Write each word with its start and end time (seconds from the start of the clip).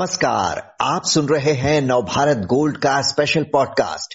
नमस्कार, 0.00 0.76
आप 0.80 1.02
सुन 1.04 1.26
रहे 1.26 1.52
हैं 1.52 1.80
नवभारत 1.82 2.36
गोल्ड 2.36 2.76
का 2.76 3.00
special 3.02 3.42
podcast 3.42 4.14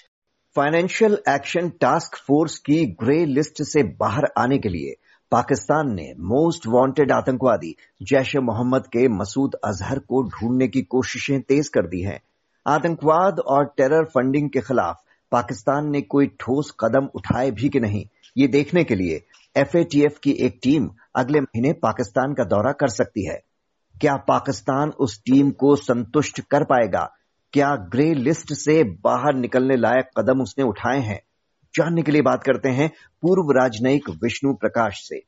financial 0.56 1.18
action 1.28 1.68
task 1.68 2.16
force 2.16 2.58
की 2.58 2.86
ग्रे 2.86 3.24
लिस्ट 3.24 3.62
से 3.62 3.82
बाहर 3.82 4.26
आने 4.38 4.58
के 4.58 4.68
लिए 4.68 4.94
पाकिस्तान 5.30 5.94
ने 5.94 6.12
मोस्ट 6.18 6.66
वांटेड 6.66 7.12
आतंकवादी 7.12 7.74
जैश 8.02 8.34
ए 8.36 8.38
मोहम्मद 8.38 8.86
के 8.86 9.08
मसूद 9.08 9.54
अजहर 9.64 9.98
को 9.98 10.22
ढूँढने 10.28 10.68
की 10.68 10.82
कोशिशें 10.82 11.40
तेज 11.42 11.68
कर 11.68 11.86
दी 11.86 12.02
हैं। 12.02 12.20
आतंकवाद 12.66 13.40
और 13.40 13.64
टेरर 13.76 14.04
फंडिंग 14.04 14.50
के 14.50 14.60
खिलाफ 14.60 15.02
पाकिस्तान 15.32 15.90
ने 15.90 16.00
कोई 16.00 16.26
ठोस 16.26 16.74
कदम 16.80 17.08
उठाए 17.14 17.50
भी 17.50 17.68
कि 17.68 17.80
नहीं, 17.80 18.06
ये 18.36 18.48
देखने 18.48 18.84
के 18.84 18.94
लिए 18.94 19.24
एफएटीएफ 19.56 20.18
की 20.18 20.32
एक 20.32 20.60
टीम 20.62 20.90
अगले 21.16 21.40
महीने 21.40 21.72
पाकिस्तान 21.72 22.34
का 22.34 22.44
दौरा 22.44 22.72
कर 22.72 22.88
सकती 22.88 23.26
है। 23.26 23.42
क्या 24.00 24.16
पाकिस्तान 24.28 24.90
उस 24.90 25.18
टीम 25.20 25.50
को 25.50 25.76
संतुष्ट 25.76 26.40
कर 26.40 26.64
पाएगा? 26.64 27.08
क्या 27.52 27.74
ग्रे 27.92 28.12
लिस्ट 28.14 28.52
से 28.52 28.82
बाहर 28.84 29.34
निकलने 29.34 29.76
लायक 29.76 30.10
कदम 30.18 30.40
उसने 30.40 30.64
उठाए 30.64 31.00
हैं? 31.00 31.20
जानने 31.74 32.02
के 32.02 32.12
लिए 32.12 32.22
बात 32.22 32.42
करते 32.42 32.68
हैं 32.68 32.88
पूर्व 33.22 33.50
राजनयिक 33.50 34.10
विष्णु 34.22 34.54
प्रकाश 34.54 35.00
से। 35.08 35.20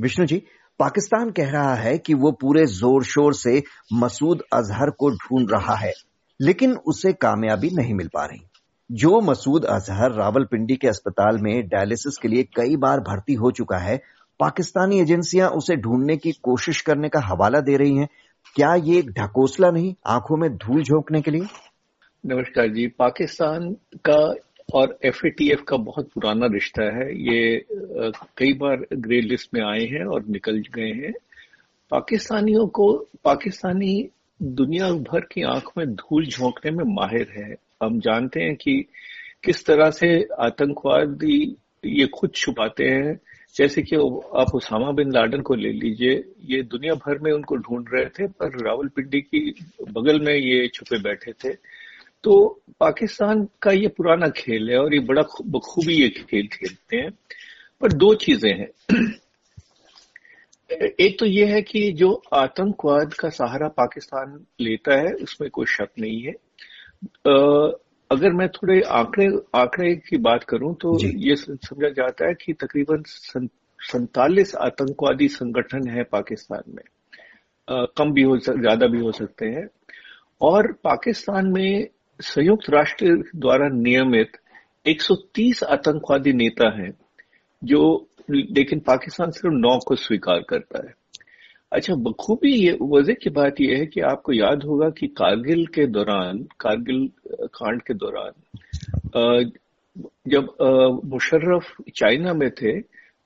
विष्णु 0.00 0.26
जी, 0.26 0.42
पाकिस्तान 0.80 1.30
कह 1.30 1.50
रहा 1.50 1.74
है 1.74 1.98
कि 1.98 2.14
वो 2.14 2.32
पूरे 2.32 2.66
ज़ोर 2.66 3.04
शोर 3.04 3.34
से 3.34 3.62
मसूद 3.92 4.42
अजहर 4.52 4.90
को 4.90 5.10
ढूंढ 5.10 5.50
रहा 5.52 5.74
है, 5.74 5.92
लेकिन 6.40 6.76
उसे 6.86 7.12
कामयाबी 7.12 7.70
नहीं 7.70 7.94
मिल 7.94 8.08
पा 8.08 8.24
रही। 8.24 8.40
जो 8.90 9.20
मसूद 9.20 9.64
अजहर 9.64 10.12
रावलपिंडी 10.12 10.76
के 10.76 10.88
अस्पताल 10.88 11.38
में 11.38 11.68
डायलिसिस 11.68 12.18
के 12.22 12.28
लिए 12.28 12.42
कई 12.56 12.76
बार 12.76 13.00
भर्ती 13.00 13.34
हो 13.34 13.50
चुका 13.50 13.78
है 13.78 14.00
पाकिस्तानी 14.40 15.00
एजेंसियाँ 15.00 15.48
उसे 15.50 15.76
ढूँढने 15.76 16.16
की 16.16 16.32
कोशिश 16.32 16.80
करने 16.80 17.08
का 17.08 17.20
हवाला 17.20 17.60
दे 17.60 17.76
रही 17.76 17.96
हैं। 17.96 18.08
क्या 18.56 18.74
ये 18.74 18.98
एक 18.98 19.10
ढकोसला 19.10 19.70
नहीं, 19.70 19.94
आँखों 20.06 20.36
में 20.36 20.56
धूल 20.56 20.82
झोंकने 20.82 21.20
के 21.22 21.30
लिए? 21.30 21.46
नमस्कार 22.26 22.68
जी, 22.68 22.86
पाकिस्तान 22.86 23.76
का 23.94 24.34
और 24.74 24.98
एफएटीएफ 25.04 25.62
का 25.68 25.76
बहुत 25.76 26.08
पुराना 26.14 26.46
रिश्ता 26.46 26.82
है। 26.82 27.06
ये 27.18 27.64
कई 28.36 28.52
बार 28.52 28.86
ग्रे 28.94 29.20
लिस्ट 29.20 29.50
में 29.54 29.62
आए 29.62 29.84
हैं 29.84 30.04
और 30.04 30.24
निकल 30.26 30.62
गए 30.74 30.92
हैं। 30.92 31.12
पाकिस्तानियों 31.90 32.66
को, 32.66 33.08
पाकिस्तानी 33.24 34.08
दुनिया 34.42 34.90
भर 34.90 35.20
की 35.20 35.42
आँख 35.42 35.70
में 35.78 35.94
धूल 35.94 36.26
झोंकने 36.26 36.70
में 36.70 36.84
माहिर 36.84 37.32
है। 37.36 37.56
हम 37.82 38.00
जानते 38.00 38.40
हैं 38.40 38.56
कि 38.56 38.84
किस 39.44 39.66
तरह 39.66 39.90
से 39.90 40.28
आतंकवादी 40.40 41.56
ये 41.84 42.06
खुद 42.06 42.30
छुपाते 42.34 42.84
हैं 42.84 43.20
जैसे 43.56 43.82
कि 43.82 43.96
आप 44.40 44.46
उसामा 44.54 44.90
बिन 44.90 45.12
लाडन 45.12 45.40
को 45.40 45.54
ले 45.54 45.72
लीजिए, 45.72 46.32
ये 46.44 46.62
दुनिया 46.62 46.94
भर 46.94 47.18
में 47.18 47.32
उनको 47.32 47.56
ढूंढ 47.56 47.86
रहे 47.94 48.04
थे, 48.04 48.26
पर 48.26 48.66
रावलपिंडी 48.66 49.20
की 49.20 49.54
बगल 49.90 50.20
में 50.20 50.34
ये 50.34 50.68
छुपे 50.68 50.98
बैठे 50.98 51.32
थे। 51.32 51.52
तो 52.24 52.60
पाकिस्तान 52.80 53.48
का 53.62 53.70
ये 53.70 53.88
पुराना 53.88 54.28
खेल 54.28 54.70
है 54.70 54.78
और 54.78 54.94
ये 54.94 55.00
बड़ा 55.00 55.22
बखूबी 55.46 55.94
ये 55.94 56.08
खेल 56.08 56.46
खेलते 56.46 56.96
हैं। 56.96 57.10
पर 57.80 57.92
दो 57.92 58.14
चीज़ें 58.14 58.58
हैं। 58.58 58.92
एक 61.00 61.16
तो 61.18 61.26
ये 61.26 61.46
है 61.46 61.62
कि 61.62 61.92
जो 61.92 62.22
आतंकवाद 62.34 63.14
का 63.14 63.28
सहारा 63.28 63.68
पाकिस्तान 63.68 64.46
लेता 64.60 64.94
है, 64.94 65.12
उसमें 65.12 65.50
कोई 65.50 65.66
शक 65.66 65.88
नहीं 65.98 66.22
है। 66.22 66.32
अगर 68.10 68.32
मैं 68.32 68.48
थोड़े 68.48 68.80
आंकड़े 68.80 69.26
आंकड़े 69.54 69.94
की 69.96 70.16
बात 70.16 70.44
करूँ 70.44 70.74
तो 70.74 70.98
ये 71.06 71.36
समझा 71.36 71.88
जाता 71.88 72.26
है 72.26 72.34
कि 72.34 72.52
तकरीबन 72.52 73.02
सैतालीस 73.06 74.54
आतंकवादी 74.54 75.28
संगठन 75.28 75.88
है 75.88 76.02
पाकिस्तान 76.02 76.62
में। 76.68 76.82
आ, 77.68 77.84
कम 77.98 78.12
भी 78.12 78.22
हो 78.22 78.36
ज़्यादा 78.38 78.86
भी 78.86 79.00
हो 79.00 79.12
सकते 79.12 79.46
हैं। 79.46 79.68
और 80.40 80.72
पाकिस्तान 80.72 81.46
में 81.46 81.88
संयुक्त 82.20 82.70
राष्ट्र 82.70 83.22
द्वारा 83.36 83.68
नियमित 83.68 84.32
130 84.86 85.62
आतंकवादी 85.62 86.32
नेता 86.32 86.68
हैं 86.78 86.92
जो 87.64 88.08
लेकिन 88.30 88.80
पाकिस्तान 88.80 89.30
सिर्फ़ 89.30 89.54
नौ 89.56 89.78
को 89.78 89.96
स्वीकार 89.96 90.40
करता 90.48 90.86
है। 90.86 90.94
अच्छा 91.76 91.94
बखूबी 91.94 92.52
ये 92.52 92.76
वजह 92.82 93.14
की 93.22 93.30
बात 93.30 93.60
यह 93.60 93.78
है 93.78 93.86
कि 93.86 94.00
आपको 94.10 94.32
याद 94.32 94.62
होगा 94.64 94.88
कि 94.90 95.06
कारगिल 95.18 95.66
के 95.74 95.86
दौरान, 95.86 96.38
कारगिल 96.60 97.08
कांड 97.54 97.82
के 97.82 97.94
दौरान 97.94 99.50
जब 100.28 100.56
मुशर्रफ 101.04 101.74
चाइना 101.96 102.32
में 102.34 102.50
थे 102.50 102.72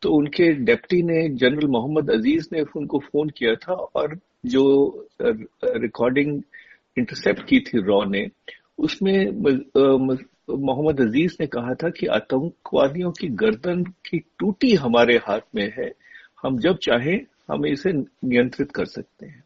तो 0.03 0.11
उनके 0.17 0.51
डेप्टी 0.65 1.03
ने 1.03 1.29
जनरल 1.37 1.67
मोहम्मद 1.69 2.11
अज़ीज़ 2.11 2.49
ने 2.53 2.65
उनको 2.77 2.99
फ़ोन 2.99 3.31
किया 3.39 3.55
था 3.55 3.73
और 3.73 4.19
जो 4.47 4.65
रिकॉर्डिंग 5.23 6.43
इंटरसेप्ट 6.97 7.43
की 7.49 7.61
थी 7.61 7.83
रॉ 7.83 8.05
ने, 8.05 8.27
उसमें 8.79 9.31
मोहम्मद 10.51 11.01
अज़ीज़ 11.01 11.37
ने 11.41 11.47
कहा 11.47 11.75
था 11.75 11.91
कि 11.91 12.07
आतंकवादियों 12.19 13.11
की 13.21 13.29
गर्दन 13.43 13.83
की 14.09 14.19
टूटी 14.39 14.75
हमारे 14.75 15.17
हाथ 15.27 15.55
में 15.55 15.71
है। 15.79 15.93
हम 16.43 16.59
जब 16.59 16.79
चाहें 16.83 17.19
हम 17.51 17.67
इसे 17.67 17.93
नियंत्रित 17.93 18.71
कर 18.71 18.85
सकते 18.85 19.27
हैं। 19.27 19.45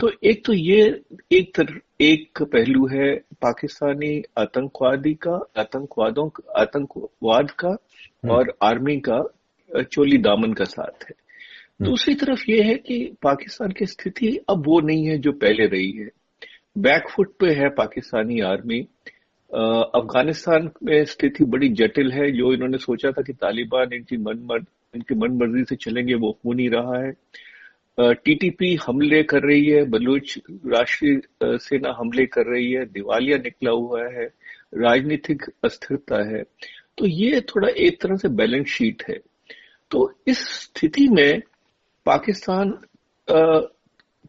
तो 0.00 0.10
एक 0.24 0.44
तो 0.44 0.52
ये 0.52 1.02
एक 1.32 1.54
तर, 1.54 1.80
एक 2.00 2.42
पहलू 2.42 2.86
है 2.86 3.16
पाकिस्तानी 3.16 4.22
आतंकवादी 4.38 5.14
का 5.14 5.50
आतंकवादों 5.56 6.30
आतंकवाद 6.56 7.50
का 7.50 7.68
हम्म। 7.68 8.30
और 8.30 8.56
आर्मी 8.62 9.02
का 9.08 9.34
चोली 9.82 10.18
दामन 10.18 10.52
का 10.52 10.64
साथ 10.64 11.04
है। 11.04 11.10
हम्म। 11.10 11.84
दूसरी 11.84 12.14
तरफ़ 12.14 12.50
ये 12.50 12.62
है 12.62 12.74
कि 12.74 13.16
पाकिस्तान 13.22 13.70
की 13.70 13.86
स्थिति 13.86 14.36
अब 14.50 14.66
वो 14.66 14.80
नहीं 14.80 15.06
है 15.06 15.18
जो 15.18 15.32
पहले 15.32 15.66
रही 15.66 15.92
है। 15.92 16.08
बैकफुट 16.78 17.32
पे 17.38 17.50
है 17.50 17.68
पाकिस्तानी 17.68 18.40
आर्मी। 18.40 18.80
अफ़गानिस्तान 19.94 20.70
में 20.82 21.04
स्थिति 21.04 21.44
बड़ी 21.44 21.68
जटिल 21.68 22.12
है। 22.12 22.32
जो 22.32 22.52
इन्होंने 22.52 22.78
सोचा 22.78 23.10
था 23.10 23.22
कि 23.22 23.32
तालिबान 23.32 23.92
इनकी 23.92 24.16
मन 24.16 24.48
मन 24.50 24.64
इनकी 24.94 25.14
मन 25.14 25.36
मर्ज़ी 25.36 25.64
से 25.64 25.76
चलेंगे, 25.76 26.14
वो 26.14 26.38
हो 26.46 26.52
नहीं 26.52 26.68
रहा 26.70 26.98
है। 27.04 27.12
टीटीपी 27.98 28.74
हमले 28.86 29.22
कर 29.22 29.42
रही 29.42 29.66
है, 29.66 29.84
बलूच 29.84 30.38
राष्ट्रीय 30.66 31.20
सेना 31.44 31.94
हमले 31.98 32.26
कर 32.26 32.46
रही 32.46 32.72
है, 32.72 32.84
दिवालिया 32.86 33.38
निकला 33.38 33.70
हुआ 33.70 34.04
है, 34.08 34.24
राजनीतिक 34.74 35.42
अस्थिरता 35.64 36.22
है। 36.30 36.42
तो 36.98 37.06
ये 37.06 37.40
थोड़ा 37.40 37.68
एक 37.68 38.00
तरह 38.00 38.16
से 38.16 38.28
बैलेंस 38.28 38.66
शीट 38.66 39.02
है। 39.08 39.18
तो 39.90 40.12
इस 40.26 40.38
स्थिति 40.62 41.08
में 41.08 41.40
पाकिस्तान 42.06 42.78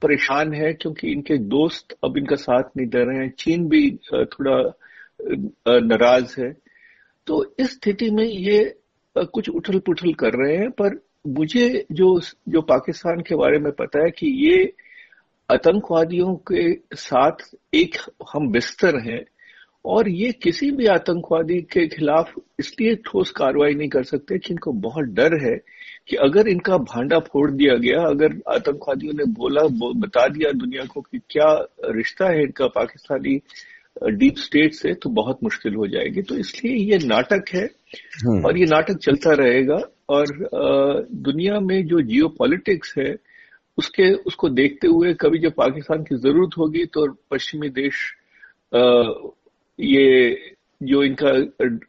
परेशान 0.01 0.53
है 0.53 0.73
क्योंकि 0.73 1.11
इनके 1.11 1.37
दोस्त 1.37 1.95
अब 2.03 2.17
इनका 2.17 2.35
साथ 2.35 2.63
नहीं 2.77 2.87
दे 2.87 3.03
रहे 3.05 3.17
हैं। 3.17 3.29
चीन 3.39 3.67
भी 3.69 3.89
थोड़ा 4.25 4.57
नाराज़ 5.69 6.39
है। 6.41 6.51
तो 7.27 7.55
इस 7.59 7.71
स्थिति 7.71 8.09
में 8.11 8.23
ये 8.23 8.78
कुछ 9.15 9.49
उठल 9.49 9.79
पुठल 9.79 10.13
कर 10.13 10.33
रहे 10.33 10.55
हैं, 10.57 10.69
पर 10.71 10.99
मुझे 11.27 11.85
जो 11.91 12.19
जो 12.49 12.61
पाकिस्तान 12.61 13.21
के 13.21 13.35
बारे 13.35 13.59
में 13.59 13.71
पता 13.71 14.03
है 14.03 14.11
कि 14.11 14.27
ये 14.47 14.73
आतंकवादियों 15.49 16.35
के 16.51 16.73
साथ 16.95 17.43
एक 17.73 17.95
हम 18.33 18.51
बिस्तर 18.51 18.99
हैं, 18.99 19.23
और 19.85 20.09
ये 20.09 20.31
किसी 20.31 20.69
भी 20.71 20.85
आतंकवादी 20.87 21.59
के 21.71 21.87
खिलाफ 21.87 22.33
इसलिए 22.59 22.95
ठोस 23.05 23.31
कार्रवाई 23.31 23.73
नहीं 23.73 23.89
कर 23.89 24.03
सकते 24.03 24.37
कि 24.39 24.53
इनको 24.53 24.71
बहुत 24.71 25.05
डर 25.09 25.33
है 25.45 25.55
कि 26.07 26.15
अगर 26.15 26.47
इनका 26.47 26.77
भांडा 26.77 27.19
फोड़ 27.19 27.49
दिया 27.51 27.75
गया, 27.75 28.01
अगर 28.01 28.39
आतंकवादियों 28.47 29.13
ने 29.13 29.25
बोला 29.33 29.61
बता 29.99 30.27
दिया 30.27 30.51
दुनिया 30.51 30.85
को 30.85 31.01
कि 31.01 31.19
क्या 31.29 31.51
रिश्ता 31.85 32.29
है 32.29 32.43
इनका 32.43 32.67
पाकिस्तानी 32.67 33.39
डीप 34.01 34.35
स्टेट 34.37 34.73
से 34.73 34.93
तो 34.93 35.09
बहुत 35.11 35.39
मुश्किल 35.43 35.75
हो 35.75 35.87
जाएगी। 35.87 36.21
तो 36.21 36.35
इसलिए 36.37 36.75
ये 36.91 36.97
नाटक 37.05 37.49
है 37.53 37.63
हम्म। 37.63 38.45
और 38.45 38.57
ये 38.57 38.65
नाटक 38.65 38.97
चलता 39.03 39.33
रहेगा 39.35 39.79
और 40.09 40.25
दुनिया 41.23 41.59
में 41.59 41.85
जो 41.87 42.01
जियो 42.01 42.27
पॉलिटिक्स 42.37 42.93
है 42.97 43.13
उसके 43.77 44.11
उसको 44.27 44.49
देखते 44.51 44.87
हुए 44.87 45.13
कभी 45.13 45.39
जब 45.39 45.53
पाकिस्तान 45.57 46.03
की 46.03 46.15
ज़रूरत 46.17 46.57
होगी 46.57 46.85
तो 46.85 47.05
पश्चिमी 47.31 47.69
देश 47.69 47.95
ये 49.79 50.55
जो 50.81 51.03
इनका 51.03 51.31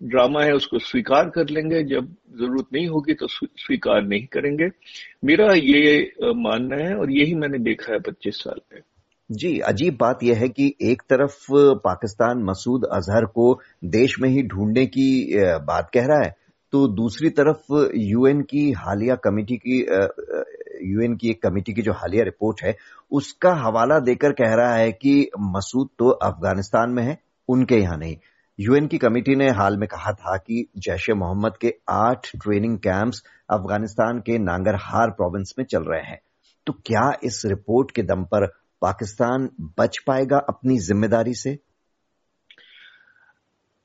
ड्रामा 0.03 0.43
है 0.45 0.53
उसको 0.53 0.79
स्वीकार 0.79 1.29
कर 1.31 1.49
लेंगे। 1.49 1.83
जब 1.85 2.07
ज़रूरत 2.39 2.67
नहीं 2.73 2.87
होगी 2.89 3.15
तो 3.15 3.27
स्वीकार 3.29 4.03
नहीं 4.03 4.27
करेंगे। 4.27 4.69
मेरा 5.25 5.53
ये 5.55 6.13
मानना 6.37 6.77
है 6.77 6.95
और 6.97 7.13
यही 7.13 7.35
मैंने 7.35 7.59
देखा 7.61 7.93
है 7.93 7.99
पच्चीस 8.01 8.43
साल 8.45 8.61
में। 8.73 8.81
जी, 9.31 9.59
अजीब 9.61 9.97
बात 10.01 10.23
यह 10.23 10.39
है 10.39 10.49
कि 10.49 10.65
एक 10.83 11.03
तरफ़, 11.11 11.45
पाकिस्तान 11.85 12.43
मसूद 12.45 12.85
अजहर 12.93 13.25
को 13.27 13.53
देश 13.87 14.17
में 14.21 14.29
ही 14.29 14.43
ढूँढने 14.45 14.85
की 14.87 15.37
बात 15.67 15.91
कह 15.95 16.07
रहा 16.07 16.25
है 16.25 16.35
तो 16.73 16.87
दूसरी 16.95 17.29
तरफ़, 17.31 17.73
यूएन 17.97 18.41
की 18.43 18.71
हालिया 18.79 19.15
कमेटी 19.25 19.57
की 19.57 19.79
यूएन 20.91 21.15
की 21.17 21.31
एक 21.31 21.43
कमेटी 21.43 21.73
की 21.73 21.83
जो 21.83 21.93
हालिया 21.93 22.25
रिपोर्ट 22.25 22.63
है, 22.65 22.75
उसका 23.13 23.53
हवाला 23.57 23.99
देकर 24.01 24.33
कह 24.33 24.55
रहा 24.55 24.75
है 24.75 24.93
कि 24.93 25.31
मसूद 25.41 25.89
तो 25.99 26.09
अफ़गानिस्तान 26.11 26.91
में 26.91 27.03
है, 27.03 27.19
उनके 27.49 27.77
यहाँ 27.77 27.97
नहीं। 27.99 28.17
यूएन 28.59 28.87
की 28.87 28.99
कमेटी 28.99 29.35
ने 29.37 29.49
हाल 29.53 29.77
में 29.77 29.89
कहा 29.89 30.13
था 30.13 30.37
कि 30.37 30.67
जैश 30.79 31.09
ए 31.11 31.15
मोहम्मद 31.15 31.57
के 31.61 31.75
आठ 31.91 32.31
ट्रेनिंग 32.37 32.79
कैंप्स 32.79 33.23
अफ़गानिस्तान 33.51 34.19
के 34.21 34.39
नांगरहार 34.41 35.11
प्रोविंस 35.11 35.55
में 35.59 35.65
चल 35.65 35.85
रहे 35.85 36.03
हैं। 36.03 36.21
तो 36.67 36.73
क्या 36.87 37.11
इस 37.25 37.43
रिपोर्ट 37.47 37.91
के 37.91 38.03
दम 38.03 38.25
पर 38.25 38.47
पाकिस्तान 38.83 39.49
बच 39.79 39.99
पाएगा 40.07 40.39
अपनी 40.49 40.79
ज़िम्मेदारी 40.81 41.35
से? 41.35 41.59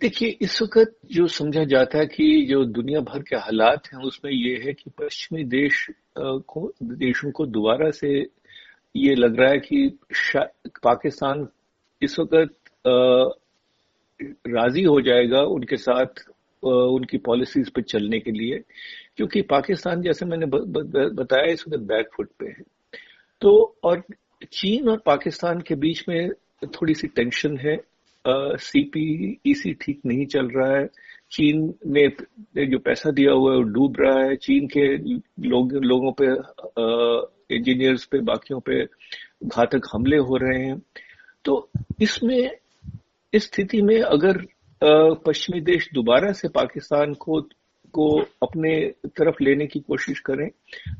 देखिए, 0.01 0.29
इस 0.41 0.61
वक्त 0.61 0.95
जो 1.11 1.27
समझा 1.27 1.63
जाता 1.63 1.97
है 1.97 2.05
कि 2.05 2.45
जो 2.49 2.63
दुनिया 2.65 2.99
भर 3.01 3.21
के 3.23 3.35
हालात 3.35 3.87
हैं, 3.87 4.01
उसमें 4.03 4.31
ये 4.31 4.55
है 4.65 4.73
कि 4.73 4.89
पश्चिमी 4.99 5.43
देश 5.43 5.85
को, 6.17 6.71
देशों 6.83 7.31
को 7.31 7.45
दोबारा 7.45 7.89
से 7.91 8.09
ये 8.95 9.15
लग 9.15 9.39
रहा 9.39 9.49
है 9.49 9.59
कि 9.59 9.99
पाकिस्तान 10.83 11.47
इस 12.01 12.19
वक्त 12.19 12.55
राज़ी 14.47 14.83
हो 14.83 14.99
जाएगा 15.01 15.41
उनके 15.41 15.77
साथ 15.77 16.23
उनकी 16.63 17.17
पॉलिसीज़ 17.17 17.69
पे 17.75 17.81
चलने 17.81 18.19
के 18.19 18.31
लिए, 18.31 18.59
क्योंकि 19.17 19.41
पाकिस्तान, 19.41 20.01
जैसे 20.01 20.25
मैंने 20.25 20.45
बताया, 20.45 21.51
इस 21.53 21.67
वक्त 21.67 21.83
बैकफुट 21.83 22.29
पे 22.39 22.45
है। 22.47 22.63
तो 23.41 23.51
और 23.83 24.03
चीन 24.43 24.89
और 24.89 25.01
पाकिस्तान 25.05 25.61
के 25.61 25.75
बीच 25.75 26.03
में 26.09 26.29
थोड़ी 26.75 26.93
सी 26.93 27.07
टेंशन 27.07 27.57
है 27.57 27.77
सीपीईसी 28.57 29.73
ठीक 29.73 29.99
नहीं 30.05 30.25
चल 30.25 30.47
रहा 30.49 30.77
है। 30.77 30.85
चीन 31.31 31.73
ने 31.87 32.07
जो 32.65 32.79
पैसा 32.79 33.11
दिया 33.11 33.31
हुआ 33.31 33.51
है 33.51 33.57
वो 33.57 33.63
डूब 33.63 33.95
रहा 33.99 34.23
है। 34.23 34.35
चीन 34.35 34.67
के 34.67 34.85
लोग, 35.47 35.73
लोगों 35.73 36.11
पे 36.21 36.25
इंजीनियर्स 37.55 38.05
पे, 38.05 38.19
बाकियों 38.19 38.59
पे 38.59 38.83
घातक 39.45 39.81
हमले 39.93 40.17
हो 40.17 40.37
रहे 40.37 40.65
हैं। 40.65 40.81
तो 41.45 41.69
इसमें, 42.01 42.51
इस 43.33 43.43
स्थिति 43.43 43.81
में 43.81 43.99
अगर 44.01 44.45
पश्चिमी 45.25 45.61
देश 45.61 45.89
दोबारा 45.93 46.31
से 46.31 46.47
पाकिस्तान 46.49 47.13
को 47.13 47.41
को 47.93 48.07
अपने 48.43 48.71
तरफ़ 49.07 49.43
लेने 49.43 49.65
की 49.67 49.79
कोशिश 49.79 50.19
करें 50.19 50.47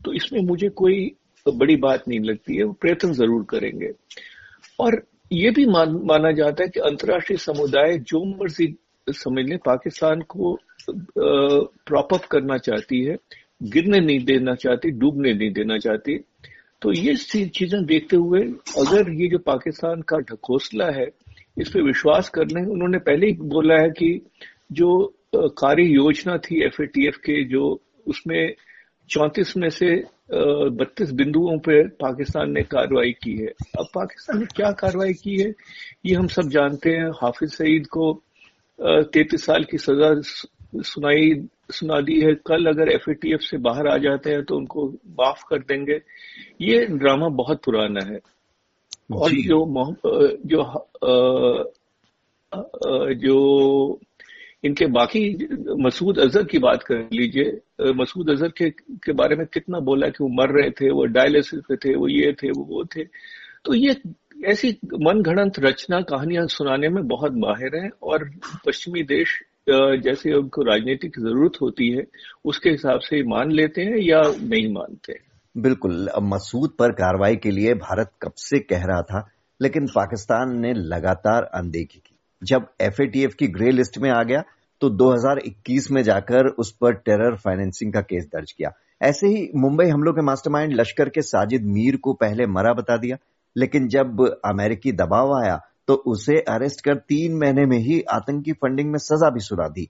तो 0.04 0.14
इसमें 0.14 0.40
मुझे 0.42 0.70
कोई 0.70 1.16
बड़ी 1.48 1.76
बात 1.78 2.08
नहीं 2.08 2.20
लगती 2.20 2.56
है 2.58 2.64
वो 2.64 2.74
प्रयत्न 2.82 3.12
ज़रूर 3.14 3.44
करेंगे। 3.50 3.92
और 4.80 5.02
ये 5.32 5.50
भी 5.52 5.66
मान, 5.66 6.00
माना 6.06 6.32
जाता 6.32 6.64
है 6.64 6.70
कि 6.70 6.80
अंतर्राष्ट्रीय 6.80 7.38
समुदाय 7.38 7.98
जो 8.00 8.24
मर्ज़ी 8.26 8.76
समझ 9.08 9.46
लें 9.46 9.58
पाकिस्तान 9.66 10.22
को 10.30 10.58
प्रॉप 10.90 12.14
अप 12.14 12.26
करना 12.32 12.58
चाहती 12.58 13.04
है 13.04 13.18
गिरने 13.64 14.00
नहीं 14.00 14.24
देना 14.26 14.56
चाहती 14.56 14.92
डूबने 14.92 15.34
नहीं 15.34 15.52
देना 15.54 15.78
चाहती। 15.78 16.18
तो 16.82 16.92
ये 16.94 17.16
चीज़ें 17.16 17.86
देखते 17.86 18.16
हुए 18.16 18.42
अगर 18.80 19.12
ये 19.12 19.28
जो 19.30 19.38
पाकिस्तान 19.46 20.02
का 20.02 20.18
ढकोसला 20.32 20.90
है 20.96 21.08
इस 21.58 21.70
पर 21.70 21.82
विश्वास 21.82 22.30
करने 22.30 22.66
उन्होंने 22.72 22.98
पहले 23.00 23.28
ही 23.28 23.34
बोला 23.54 23.82
है 23.82 23.90
कि 23.92 24.10
जो 24.72 24.90
कार्य 25.36 25.84
योजना 25.84 26.38
थी 26.40 26.64
एफएटीएफ 26.66 27.18
के 27.26 27.44
जो 27.50 27.64
उसमें 28.08 28.54
चौंतीस 29.10 29.56
में 29.58 29.70
से 29.70 29.96
बत्तीस 30.30 31.12
बिंदुओं 31.12 31.58
पर 31.60 31.88
पाकिस्तान 32.02 32.52
ने 32.52 32.62
कार्रवाई 32.64 33.12
की 33.24 33.36
है। 33.38 33.48
अब 33.80 33.88
पाकिस्तान 33.96 34.40
ने 34.40 34.46
क्या 34.56 34.72
कार्रवाई 34.72 35.14
की 35.14 35.38
है 35.42 35.54
ये 36.06 36.16
हम 36.16 36.28
सब 36.28 36.50
जानते 36.50 36.90
हैं। 36.90 37.10
हाफिज 37.22 37.50
सईद 37.54 37.88
को 37.88 38.12
तैतीस 38.80 39.46
साल 39.46 39.64
की 39.64 39.78
सजा 39.78 40.14
सुनाई 40.84 41.34
सुना 41.72 42.00
दी 42.02 42.20
है। 42.22 42.34
कल 42.48 42.66
अगर 42.66 42.90
एफएटीएफ 42.92 43.40
से 43.42 43.58
बाहर 43.58 43.88
आ 43.88 43.98
जाते 43.98 44.32
हैं 44.32 44.44
तो 44.46 44.56
उनको 44.58 44.88
माफ़ 45.20 45.44
कर 45.50 45.60
देंगे। 45.60 46.02
ये 46.62 46.86
ड्रामा 46.88 47.30
बहुत 47.38 47.62
पुराना 47.66 48.06
है। 48.06 48.20
और 49.14 49.32
जो 49.32 49.60
जो 50.46 50.64
जो 53.16 54.00
इनके 54.66 54.86
बाकी 54.88 55.24
मसूद 55.84 56.20
अजहर 56.20 56.44
की 56.44 56.60
बात 56.60 56.84
कर 56.84 57.08
लीजिए 57.14 57.92
मसूद 57.94 58.30
अजहर 58.30 58.50
के, 58.50 58.70
के 58.70 59.14
बारे 59.14 59.36
में 59.36 59.46
कितना 59.46 59.80
बोला 59.80 60.08
कि 60.08 60.24
वो 60.24 60.30
मर 60.34 60.54
रहे 60.60 60.70
थे 60.72 60.92
वो 60.92 61.06
डायलिसिस 61.06 61.60
पे 61.60 61.76
थे 61.76 61.96
वो 61.96 62.08
ये 62.08 62.32
थे 62.34 62.50
वो 62.50 62.64
वो 62.64 62.84
थे। 62.86 63.04
तो 63.66 63.76
ये 63.76 63.96
ऐसी 64.46 64.70
मन 65.02 65.22
घड़ंत 65.22 65.60
रचना 65.60 66.02
कहानियाँ 66.02 66.46
सुनाने 66.48 66.90
में 66.90 67.08
बहुत 67.08 67.34
माहिर 67.36 67.76
हैं 67.76 67.90
और 68.04 68.30
पश्चिमी 68.68 69.04
देश 69.04 69.40
जैसे 69.70 70.34
उनको 70.34 70.64
राजनीति 70.64 71.08
की 71.08 71.22
ज़रूरत 71.22 71.62
होती 71.62 71.90
है 71.92 72.04
उसके 72.46 72.70
हिसाब 72.70 73.00
से 73.00 73.22
मान 73.24 73.52
लेते 73.52 73.82
हैं 73.82 73.98
या 73.98 74.22
नहीं 74.42 74.74
मानते 74.74 75.20
बिल्कुल 75.56 76.10
मसूद 76.24 76.70
पर 76.80 76.92
कार्रवाई 76.92 77.36
के 77.36 77.52
लिए 77.52 77.74
भारत 77.74 78.12
कब 78.22 78.34
से 78.38 78.60
कह 78.60 78.84
रहा 78.84 79.02
था 79.02 79.28
लेकिन 79.62 79.88
पाकिस्तान 79.88 80.60
ने 80.60 80.74
लगातार 80.74 81.44
अनदेखी 81.54 82.00
की। 82.00 82.16
जब 82.44 82.68
एफएटीएफ 82.82 83.34
की 83.34 83.48
ग्रे 83.48 83.72
लिस्ट 83.72 83.98
में 83.98 84.10
आ 84.10 84.22
गया 84.24 84.44
तो 84.82 84.90
2021 84.92 85.90
में 85.92 86.02
जाकर 86.04 86.48
उस 86.50 86.72
पर 86.72 86.94
टेरर 86.96 87.36
फाइनेंसिंग 87.36 87.94
का 87.94 88.02
केस 88.04 88.26
दर्ज 88.26 88.52
किया। 88.52 88.72
ऐसे 89.02 89.28
ही 89.28 89.50
मुंबई 89.58 89.86
हमलों 89.86 90.14
के 90.14 90.22
मास्टरमाइंड 90.22 90.74
लश्कर 90.74 91.10
के 91.10 91.22
साजिद 91.24 91.66
मीर 91.68 91.96
को 91.98 92.14
पहले 92.16 92.46
मरा 92.48 92.74
बता 92.74 92.98
दिया, 92.98 93.18
लेकिन 93.56 93.88
जब 93.88 94.22
अमेरिकी 94.46 94.92
दबाव 94.94 95.34
आया 95.36 95.60
तो 95.88 95.94
उसे 96.08 96.40
अरेस्ट 96.50 96.82
कर 96.82 96.96
तीन 97.00 97.38
महीने 97.38 97.66
में 97.66 97.78
ही 97.80 98.02
आतंकी 98.12 98.54
फंडिंग 98.54 98.92
में 98.92 98.98
सजा 99.00 99.30
भी 99.30 99.40
सुना 99.42 99.68
दी। 99.70 99.88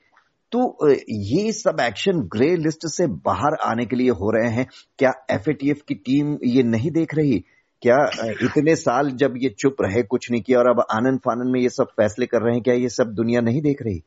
तो 0.51 0.89
ये 0.89 1.51
सब 1.53 1.79
एक्शन 1.81 2.19
ग्रे 2.31 2.55
लिस्ट 2.57 2.87
से 2.87 3.07
बाहर 3.23 3.55
आने 3.63 3.85
के 3.85 3.95
लिए 3.95 4.09
हो 4.11 4.31
रहे 4.31 4.49
हैं। 4.51 4.67
क्या 4.99 5.11
एफएटीएफ 5.31 5.81
की 5.87 5.95
टीम 5.95 6.37
ये 6.45 6.63
नहीं 6.63 6.91
देख 6.91 7.15
रही? 7.15 7.39
क्या 7.81 7.97
इतने 8.43 8.75
साल 8.75 9.09
जब 9.13 9.33
ये 9.37 9.49
चुप 9.59 9.81
रहे, 9.81 10.03
कुछ 10.03 10.29
नहीं 10.31 10.41
किया, 10.41 10.59
और 10.59 10.69
अब 10.69 10.83
आनंद 10.91 11.19
फानंद 11.19 11.51
में 11.53 11.59
ये 11.59 11.69
सब 11.69 11.87
फैसले 11.91 12.25
कर 12.25 12.41
रहे 12.41 12.53
हैं, 12.53 12.63
क्या 12.63 12.73
ये 12.73 12.89
सब 12.89 13.13
दुनिया 13.13 13.41
नहीं 13.41 13.61
देख 13.61 13.81
रही? 13.81 14.01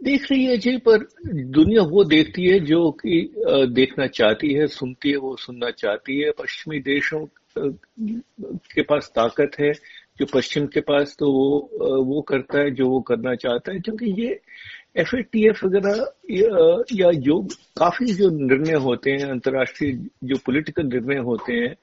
देख 0.00 0.30
रही 0.30 0.44
है 0.44 0.56
जी 0.56 0.76
पर 0.78 1.06
दुनिया 1.56 1.82
वो 1.82 2.04
देखती 2.04 2.44
है 2.46 2.58
जो 2.60 2.90
कि 3.00 3.20
देखना 3.74 4.06
चाहती 4.06 4.52
है 4.54 4.66
सुनती 4.66 5.10
है 5.10 5.16
वो 5.16 5.34
सुनना 5.36 5.70
चाहती 5.70 6.18
है। 6.20 6.30
पश्चिमी 6.30 6.78
देशों 6.80 7.24
के 8.74 8.82
पास 8.82 9.10
ताकत 9.16 9.58
है 9.60 9.72
जो 10.20 10.26
पश्चिम 10.34 10.66
के 10.66 10.80
पास 10.80 11.16
तो 11.18 11.30
वो 11.32 12.02
वो 12.04 12.20
करता 12.22 12.58
है 12.58 12.70
जो 12.70 12.88
वो 12.88 13.00
करना 13.00 13.34
चाहता 13.34 13.72
है। 13.72 13.80
क्योंकि 13.80 14.10
ये 14.22 14.40
एफएटीएफ 14.96 15.64
वगैरह 15.64 16.04
या, 16.30 16.82
या 16.94 17.10
जो 17.20 17.40
काफ़ी 17.78 18.06
जो 18.14 18.30
निर्णय 18.30 18.74
होते 18.84 19.10
हैं 19.10 19.30
अंतर्राष्ट्रीय 19.30 19.92
जो 20.24 20.36
पॉलिटिकल 20.46 20.86
निर्णय 20.86 21.18
होते 21.24 21.52
हैं 21.54 21.74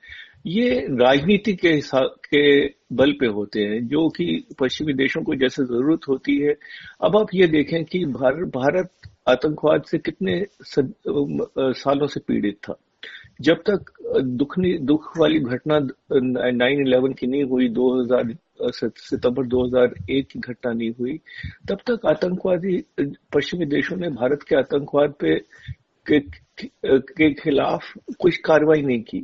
ये 0.46 0.80
राजनीति 0.80 1.54
के 1.54 1.70
हिसाब 1.70 2.16
के 2.26 2.68
बल 2.96 3.12
पे 3.12 3.26
होते 3.26 3.60
हैं 3.60 3.88
जो 3.88 4.08
कि 4.10 4.48
पश्चिमी 4.60 4.94
देशों 4.94 5.24
को 5.24 5.36
जैसे 5.36 5.64
ज़रूरत 5.64 6.00
होती 6.10 6.38
है। 6.42 6.56
अब 7.02 7.18
आप 7.18 7.28
ये 7.34 7.48
देखें 7.48 7.84
कि 7.86 8.06
भारत 8.06 8.48
भारत 8.48 8.92
आतंकवाद 9.28 9.84
से 9.84 9.98
कितने 9.98 10.46
सद, 10.64 10.94
सालों 11.60 12.08
से 12.08 12.20
पीड़ित 12.20 12.56
था। 12.56 12.76
जब 13.42 13.58
तक 13.70 13.92
दुख 14.24 14.56
दुख 14.60 15.18
वाली 15.18 15.40
घटना 15.40 15.80
नाइन 16.52 16.82
इलेवन 16.88 17.14
की 17.14 17.28
नहीं 17.28 17.44
हुई 17.44 17.70
2000 17.70 18.36
सितंबर 18.72 19.46
2001 19.46 20.28
की 20.32 20.40
घटना 20.40 20.74
नहीं 20.74 20.92
हुई 21.00 21.18
तब 21.70 21.78
तक 21.88 22.06
आतंकवादी 22.06 22.84
पश्चिमी 23.34 23.66
देशों 23.66 23.98
ने 23.98 24.10
भारत 24.10 24.44
के 24.44 24.56
आतंकवाद 24.56 25.14
पे 25.20 25.36
के, 26.12 26.20
के 26.60 27.34
खिलाफ 27.34 27.92
कुछ 28.20 28.38
कार्रवाई 28.46 28.82
नहीं 28.82 29.02
की। 29.02 29.20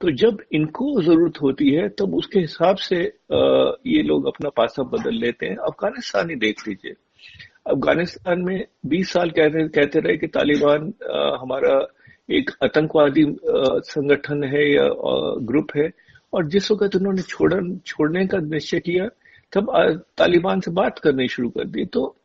तो 0.00 0.10
जब 0.12 0.38
इनको 0.52 1.00
ज़रूरत 1.02 1.40
होती 1.42 1.70
है 1.70 1.88
तब 1.98 2.14
उसके 2.14 2.40
हिसाब 2.40 2.76
से 2.78 2.96
ये 2.96 4.02
लोग 4.02 4.26
अपना 4.26 4.50
पासा 4.56 4.82
बदल 4.92 5.14
लेते 5.16 5.46
हैं। 5.46 5.56
अफ़गानिस्तान 5.56 6.30
ही 6.30 6.36
देख 6.36 6.66
लीजिए। 6.68 6.94
अफ़गानिस्तान 7.66 8.40
में 8.40 8.64
20 8.86 9.12
साल 9.12 9.30
कहते 9.30 9.68
कहते 9.68 10.00
रहे 10.00 10.16
कि 10.16 10.26
तालिबान 10.28 10.92
हमारा 11.40 11.80
एक 12.28 12.50
आतंकवादी 12.64 13.24
संगठन 13.90 14.44
है 14.44 14.64
या 14.72 14.88
ग्रुप 15.42 15.76
है। 15.76 15.90
और 16.32 16.46
जिस 16.48 16.70
वक्त 16.70 16.96
उन्होंने 16.96 17.22
छोड़ 17.22 17.54
छोड़ने 17.86 18.26
का 18.26 18.38
निश्चय 18.38 18.80
किया 18.80 19.06
तब 19.52 19.70
तालिबान 20.18 20.60
से 20.60 20.70
बात 20.70 20.98
करनी 20.98 21.26
शुरू 21.28 21.48
कर 21.50 21.64
दी। 21.66 21.84
तो 21.84 22.16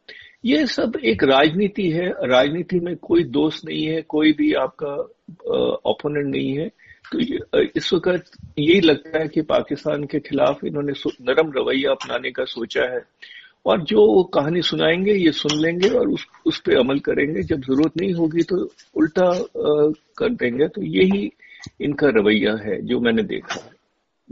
ये 0.45 0.65
सब 0.67 0.93
एक 1.05 1.23
राजनीति 1.23 1.89
है। 1.89 2.09
राजनीति 2.29 2.79
में 2.79 2.95
कोई 2.95 3.23
दोस्त 3.23 3.65
नहीं 3.65 3.85
है, 3.85 4.01
कोई 4.01 4.31
भी 4.33 4.53
आपका 4.53 4.93
ओपोनेंट 5.89 6.27
नहीं 6.27 6.57
है। 6.57 6.67
तो 7.11 7.19
इस 7.77 7.89
वक्त 7.93 8.31
यही 8.59 8.79
लगता 8.81 9.19
है 9.19 9.27
कि 9.27 9.41
पाकिस्तान 9.41 10.03
के 10.03 10.19
खिलाफ 10.19 10.63
इन्होंने 10.63 10.93
नरम 11.21 11.51
रवैया 11.57 11.91
अपनाने 11.91 12.31
का 12.31 12.45
सोचा 12.45 12.83
है। 12.93 13.01
और 13.65 13.81
जो 13.81 14.23
कहानी 14.23 14.61
सुनाएँगे, 14.61 15.13
ये 15.13 15.31
सुन 15.31 15.61
लेंगे 15.61 15.89
और 15.89 16.09
उस 16.09 16.25
उस 16.45 16.59
पर 16.59 16.77
अमल 16.77 16.99
करेंगे। 16.99 17.43
जब 17.43 17.61
ज़रूरत 17.61 17.91
नहीं 17.97 18.13
होगी 18.13 18.43
तो 18.43 18.57
उल्टा 18.95 19.31
कर 20.17 20.29
देंगे। 20.29 20.67
तो 20.67 20.83
यही 20.83 21.31
इनका 21.81 22.07
रवैया 22.07 22.53
है, 22.65 22.81
जो 22.81 22.99
मैंने 22.99 23.23
देखा 23.23 23.55
है। 23.55 23.71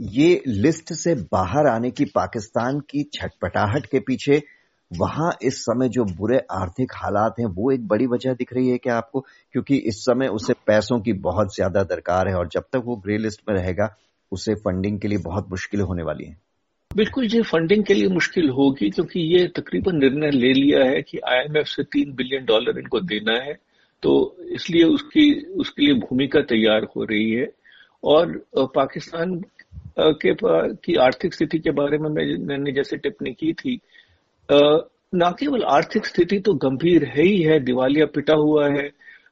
ये 0.00 0.42
लिस्ट 0.46 0.92
से 0.92 1.14
बाहर 1.32 1.66
आने 1.66 1.90
की 1.90 2.04
पाकिस्तान 2.04 2.78
की 2.80 3.02
छटपटाहट 3.14 3.86
के 3.86 4.00
पीछे 4.00 4.42
वहाँ 4.90 5.30
इस 5.42 5.58
समय 5.60 5.88
जो 5.88 6.04
बुरे 6.06 6.38
आर्थिक 6.52 6.92
हालात 6.94 7.34
हैं, 7.40 7.46
वो 7.46 7.70
एक 7.72 7.86
बड़ी 7.88 8.06
वजह 8.06 8.34
दिख 8.34 8.52
रही 8.52 8.68
है 8.68 8.78
क्या 8.78 8.96
आपको? 8.96 9.20
क्योंकि 9.54 9.76
इस 9.78 9.98
समय 10.00 10.28
उसे 10.30 10.52
पैसों 10.66 10.98
की 11.00 11.12
बहुत 11.22 11.54
ज़्यादा 11.54 11.82
दरकार 11.84 12.28
है 12.28 12.34
और 12.34 12.48
जब 12.48 12.64
तक 12.72 12.82
वो 12.84 12.96
ग्रे 12.96 13.18
लिस्ट 13.18 13.40
में 13.48 13.54
रहेगा, 13.56 13.94
उसे 14.32 14.54
फंडिंग 14.56 14.98
के 15.00 15.08
लिए 15.08 15.18
बहुत 15.18 15.50
मुश्किल 15.50 15.80
होने 15.80 16.02
वाली 16.02 16.24
है। 16.24 16.36
बिल्कुल 16.90 17.26
जी 17.28 17.40
फंडिंग 17.42 17.84
के 17.84 17.94
लिए 17.94 18.08
मुश्किल 18.08 18.48
होगी 18.50 18.90
क्योंकि 18.90 19.20
ये 19.20 19.46
तकरीबन 19.56 19.96
निर्णय 19.96 20.30
ले 20.30 20.52
लिया 20.52 20.84
है 20.84 21.00
कि 21.02 21.18
आईएमएफ 21.28 21.66
से 21.66 21.82
तीन 21.84 22.12
बिलियन 22.14 22.44
डॉलर 22.44 22.78
इनको 22.78 23.00
देना 23.02 23.38
है 23.44 23.58
तो 24.02 24.36
इसलिए 24.50 24.84
उसकी, 24.84 25.32
उसके 25.52 25.82
लिए 25.82 25.94
भूमिका 26.00 26.40
तैयार 26.42 26.86
हो 26.96 27.04
रही 27.04 27.30
है। 27.30 27.48
और 28.04 28.32
पाकिस्तान 28.74 29.34
के 29.98 30.34
की 30.76 30.94
आर्थिक 30.96 31.34
स्थिति 31.34 31.58
के 31.58 31.70
बारे 31.70 31.98
में, 31.98 32.08
मैंने 32.10 32.72
जैसे 32.72 32.96
टिप्पणी 32.96 33.32
की 33.32 33.52
थी 33.54 33.80
न 34.52 35.34
केवल 35.38 35.62
आर्थिक 35.62 36.06
स्थिति 36.06 36.38
तो 36.38 36.54
गंभीर 36.54 37.04
है 37.04 37.22
ही 37.22 37.42
है 37.42 37.60
दिवालिया 37.60 38.06
पिटा 38.06 38.34
हुआ 38.34 38.68
है 38.68 38.88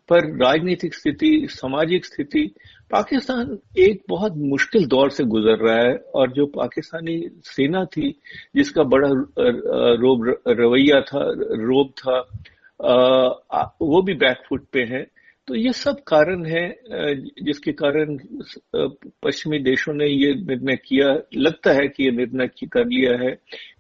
पर 0.09 0.27
राजनीतिक 0.37 0.95
स्थिति 0.95 1.47
सामाजिक 1.51 2.05
स्थिति 2.05 2.55
पाकिस्तान 2.91 3.59
एक 3.79 4.03
बहुत 4.09 4.33
मुश्किल 4.37 4.87
दौर 4.87 5.11
से 5.11 5.25
गुजर 5.25 5.59
रहा 5.59 5.77
है 5.77 5.95
और 6.15 6.33
जो 6.33 6.47
पाकिस्तानी 6.47 7.31
सेना 7.45 7.85
थी 7.85 8.11
जिसका 8.57 8.83
बड़ा 8.83 9.09
रोब 10.03 10.43
रवैया 10.49 11.01
था 11.01 11.25
रोब 11.63 11.91
था 11.99 12.19
आ, 13.53 13.63
वो 13.83 14.03
भी 14.03 14.15
बैकफुट 14.15 14.65
पे 14.73 14.83
है। 14.83 15.07
तो 15.49 15.55
ये 15.55 15.73
सब 15.73 15.97
कारण 16.07 16.45
है 16.47 16.69
जिसके 17.45 17.73
कारण 17.73 18.17
पश्चिमी 19.25 19.59
देशों 19.59 19.95
ने 19.95 20.07
ये 20.07 20.35
निर्णय 20.35 20.77
किया। 20.77 21.09
लगता 21.37 21.73
है 21.73 21.87
कि 21.89 22.05
ये 22.05 22.11
निर्णय 22.11 22.49
कर 22.73 22.87
लिया 22.87 23.17
है 23.23 23.31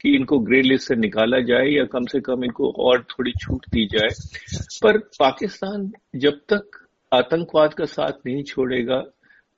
कि 0.03 0.15
इनको 0.17 0.39
ग्रे 0.39 0.63
लिस्ट 0.63 0.89
से 0.89 0.97
निकाला 0.97 1.41
जाए 1.41 1.69
या 1.69 1.85
कम 1.93 2.07
से 2.07 2.21
कम 2.21 2.45
इनको 2.45 2.71
और 2.87 3.03
थोड़ी 3.11 3.33
छूट 3.43 3.67
दी 3.73 3.87
जाए। 3.87 4.09
पर 4.83 4.99
पाकिस्तान 5.19 5.91
जब 6.17 6.41
तक 6.53 6.81
आतंकवाद 7.13 7.75
का 7.75 7.85
साथ 7.85 8.27
नहीं 8.27 8.43
छोड़ेगा, 8.43 9.03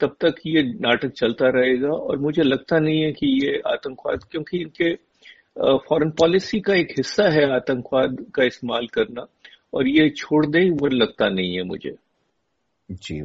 तब 0.01 0.17
तक 0.21 0.35
ये 0.47 0.63
नाटक 0.63 1.13
चलता 1.13 1.49
रहेगा 1.49 1.89
और 1.89 2.19
मुझे 2.19 2.43
लगता 2.43 2.79
नहीं 2.79 3.03
है 3.03 3.13
कि 3.13 3.27
ये 3.45 3.61
आतंकवाद, 3.67 4.25
क्योंकि 4.31 4.59
इनके 4.59 4.95
फॉरेन 5.89 6.11
पॉलिसी 6.11 6.61
का 6.61 6.75
एक 6.75 6.95
हिस्सा 6.97 7.29
है 7.31 7.45
आतंकवाद 7.55 8.25
का 8.35 8.45
इस्तेमाल 8.45 8.87
करना। 8.95 9.27
और 9.75 9.89
ये 9.89 10.09
छोड़ 10.11 10.47
दे 10.47 10.71
वो 10.71 10.87
लगता 10.87 11.29
नहीं 11.29 11.55
है 11.57 11.63
मुझे। 11.63 11.95
जी 12.91 13.21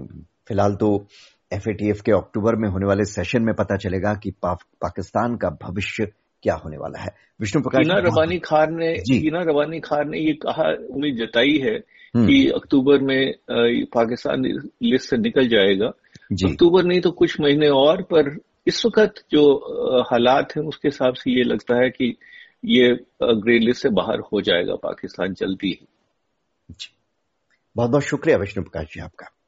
फ़िलहाल 0.48 0.76
तो 0.76 1.08
एफ़ 1.54 1.70
के 2.02 2.12
अक्टूबर 2.12 2.56
में 2.56 2.70
होने 2.70 2.86
वाले 2.86 3.06
सेशन 3.06 3.42
में 3.42 3.54
पता 3.56 3.76
चलेगा 3.78 4.14
कि 4.14 4.32
पा, 4.32 4.54
पाकिस्तान 4.54 5.36
का 5.36 5.50
भविष्य 5.50 6.06
क्या 6.44 6.56
होने 6.56 6.78
वाला 6.78 7.00
है। 7.00 7.10
विष्णु 7.42 7.62
प्रकाश 7.62 7.86
हीना 7.86 8.00
रवानी 8.00 8.40
खान 8.40 8.76
ने 8.76 8.90
हीना 9.12 9.42
रवानी 9.42 9.80
खान 9.80 10.10
ने 10.10 10.20
ये 10.20 10.34
कहा 10.34 10.72
उम्मीद 10.90 11.16
जताई 11.16 11.58
है 11.58 11.76
हम्म। 12.16 12.28
कि 12.28 12.50
अक्टूबर 12.50 13.00
में 13.00 13.34
पाकिस्तान 13.94 14.46
लिस्ट 14.84 15.10
से 15.10 15.18
निकल 15.18 15.48
जाएगा। 15.48 15.88
अक्टूबर 16.50 16.84
नहीं 16.84 17.02
तो 17.02 17.12
कुछ 17.12 17.40
महीने 17.42 17.68
और 17.68 18.02
पर 18.02 18.38
इस 18.68 18.86
वक्त 18.86 19.26
जो 19.32 19.44
हालात 20.02 20.56
हैं 20.58 20.64
उसके 20.64 20.88
हिसाब 20.88 21.14
से 21.14 21.32
ये 21.32 21.44
लगता 21.44 21.76
है 21.76 21.90
कि 21.90 22.16
ये 22.66 23.00
ग्रे 23.24 23.60
लिस्ट 23.60 23.82
से 23.82 23.90
बाहर 23.90 24.20
हो 24.20 24.42
जाएगा 24.42 24.76
पाकिस्तान 24.76 25.34
जल्दी 25.34 25.68
ही। 25.68 25.88
बहुत 27.76 27.90
बहुत 27.90 28.04
शुक्रिया 28.04 28.38
विष्णु 28.38 28.64
प्रकाश 28.64 28.86
जी 28.86 29.00
आपका। 29.00 29.39